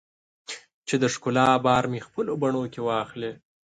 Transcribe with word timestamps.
چې 0.87 0.95
د 1.01 1.03
ښکلا 1.13 1.49
بار 1.65 1.83
مې 1.91 1.99
خپلو 2.07 2.31
بڼو 2.41 2.63
کې 2.73 2.79
واخلې 2.89 3.31